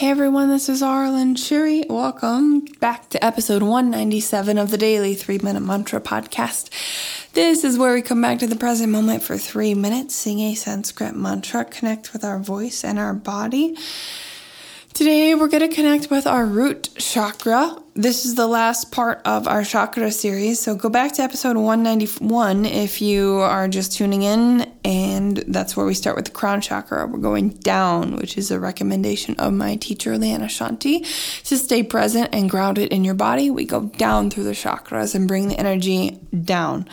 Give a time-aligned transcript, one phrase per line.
[0.00, 1.86] Hey everyone, this is Aaralyn Shiri.
[1.86, 6.70] Welcome back to episode 197 of the Daily 3 Minute Mantra Podcast.
[7.34, 10.54] This is where we come back to the present moment for three minutes, sing a
[10.54, 13.76] Sanskrit mantra, connect with our voice and our body.
[14.92, 17.76] Today, we're going to connect with our root chakra.
[17.94, 20.60] This is the last part of our chakra series.
[20.60, 25.86] So, go back to episode 191 if you are just tuning in, and that's where
[25.86, 27.06] we start with the crown chakra.
[27.06, 31.00] We're going down, which is a recommendation of my teacher, Liana Shanti,
[31.44, 33.48] to stay present and grounded in your body.
[33.48, 36.88] We go down through the chakras and bring the energy down,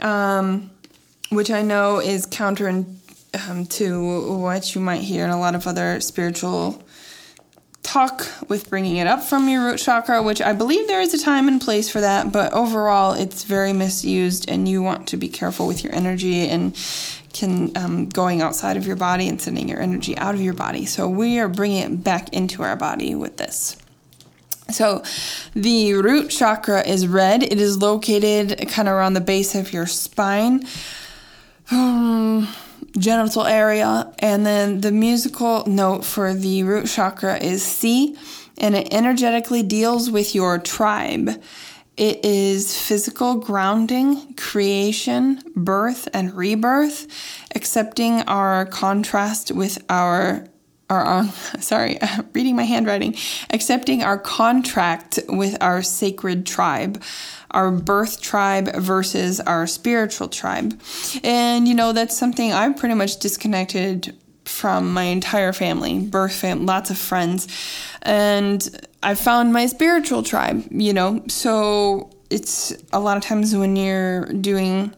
[0.00, 0.70] um,
[1.30, 5.66] which I know is counter um, to what you might hear in a lot of
[5.66, 6.82] other spiritual
[7.88, 11.18] talk with bringing it up from your root chakra, which I believe there is a
[11.18, 15.28] time and place for that, but overall it's very misused and you want to be
[15.28, 16.76] careful with your energy and
[17.32, 20.84] can um, going outside of your body and sending your energy out of your body.
[20.84, 23.76] So we are bringing it back into our body with this.
[24.70, 25.02] So
[25.54, 27.42] the root chakra is red.
[27.42, 30.66] It is located kind of around the base of your spine.
[31.70, 32.48] Um,
[32.98, 34.12] genital area.
[34.18, 38.16] And then the musical note for the root chakra is C,
[38.58, 41.30] and it energetically deals with your tribe.
[41.96, 47.08] It is physical grounding, creation, birth, and rebirth,
[47.56, 50.46] accepting our contrast with our
[50.90, 51.24] our uh,
[51.60, 51.98] sorry,
[52.32, 53.16] reading my handwriting,
[53.50, 57.02] accepting our contract with our sacred tribe,
[57.50, 60.80] our birth tribe versus our spiritual tribe.
[61.22, 66.66] And you know, that's something I've pretty much disconnected from my entire family, birth fam,
[66.66, 67.46] lots of friends.
[68.02, 71.22] And I found my spiritual tribe, you know.
[71.28, 74.94] So it's a lot of times when you're doing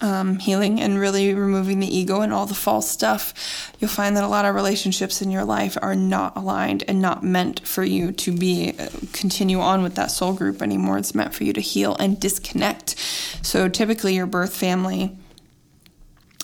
[0.00, 4.24] um, healing and really removing the ego and all the false stuff, you'll find that
[4.24, 8.12] a lot of relationships in your life are not aligned and not meant for you
[8.12, 10.98] to be uh, continue on with that soul group anymore.
[10.98, 12.98] It's meant for you to heal and disconnect.
[13.42, 15.16] So typically, your birth family.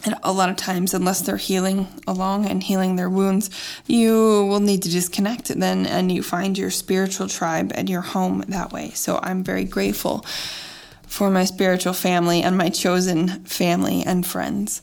[0.02, 3.50] And a lot of times, unless they're healing along and healing their wounds,
[3.86, 4.14] you
[4.46, 8.72] will need to disconnect then and you find your spiritual tribe and your home that
[8.72, 8.92] way.
[8.92, 10.24] So I'm very grateful
[11.10, 14.80] for my spiritual family and my chosen family and friends.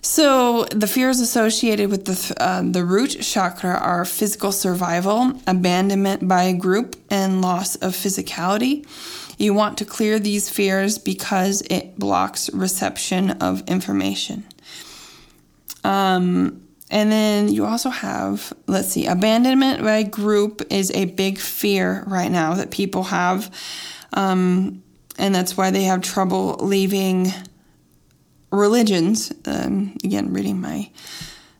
[0.00, 6.44] So, the fears associated with the, uh, the root chakra are physical survival, abandonment by
[6.44, 8.86] a group, and loss of physicality.
[9.38, 14.44] You want to clear these fears because it blocks reception of information.
[15.84, 22.04] Um, and then you also have, let's see, abandonment by group is a big fear
[22.06, 23.52] right now that people have.
[24.12, 24.82] Um,
[25.22, 27.32] and that's why they have trouble leaving
[28.50, 29.32] religions.
[29.46, 30.90] Um, again, reading my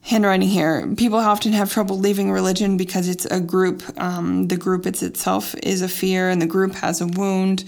[0.01, 0.93] handwriting here.
[0.97, 3.85] People often have trouble leaving religion because it's a group.
[3.97, 7.65] Um, the group it's itself is a fear, and the group has a wound.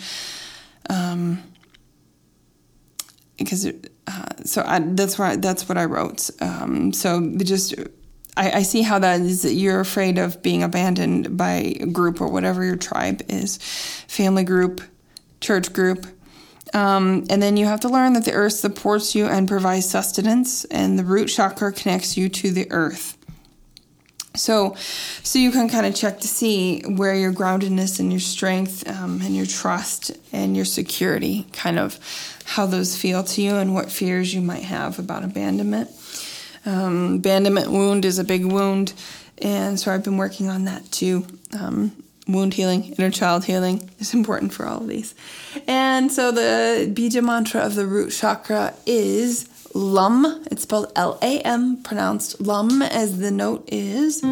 [0.90, 1.44] Um,
[3.38, 6.28] because uh, so I, that's why that's what I wrote.
[6.40, 7.72] Um, so just
[8.36, 12.20] I, I, see how that is that you're afraid of being abandoned by a group
[12.20, 13.58] or whatever your tribe is,
[14.08, 14.82] family group,
[15.44, 16.06] church group.
[16.72, 20.64] Um, and then you have to learn that the earth supports you and provides sustenance,
[20.64, 23.16] and the root chakra connects you to the earth.
[24.36, 24.74] So,
[25.22, 29.20] so you can kind of check to see where your groundedness and your strength um,
[29.22, 32.00] and your trust and your security, kind of
[32.44, 35.88] how those feel to you and what fears you might have about abandonment.
[36.66, 38.94] Um, abandonment wound is a big wound,
[39.38, 41.26] and so I've been working on that too.
[41.52, 41.92] Um,
[42.26, 45.14] wound healing, inner child healing is important for all of these.
[45.66, 50.44] And so the bija mantra of the root chakra is Lum.
[50.50, 54.22] It's spelled L A M, pronounced Lum, as the note is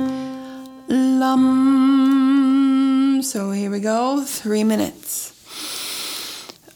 [0.88, 1.42] Lum.
[3.22, 5.30] So here we go, three minutes.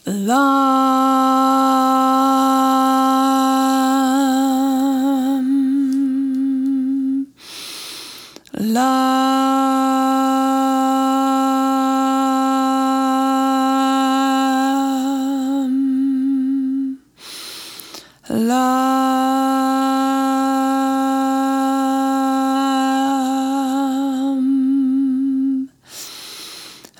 [0.05, 1.46] Lum.
[18.29, 18.57] Lam.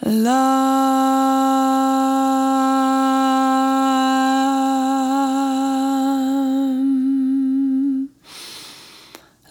[0.05, 0.47] Lam.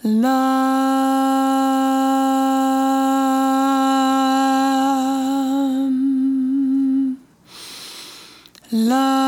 [0.03, 0.77] Lam.
[8.71, 9.26] Lam.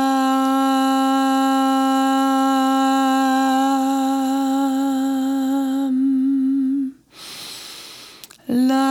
[8.49, 8.86] Lam.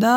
[0.00, 0.14] Lam.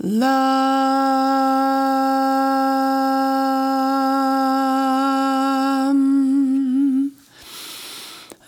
[0.00, 0.42] Lam.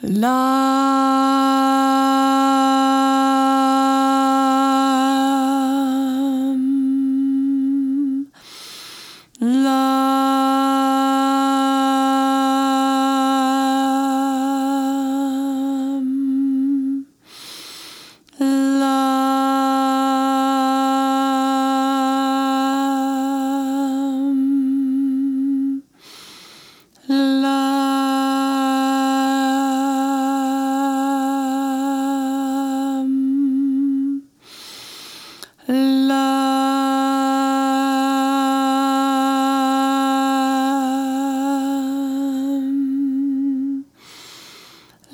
[0.02, 0.73] Lam.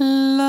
[0.01, 0.40] love.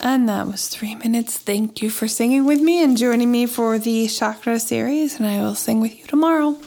[0.00, 1.38] And that was three minutes.
[1.38, 5.40] Thank you for singing with me and joining me for the chakra series, and I
[5.40, 6.58] will sing with you tomorrow.